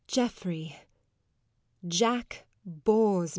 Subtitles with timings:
[0.07, 0.79] Geoffrey,
[1.87, 3.29] Jack bores me.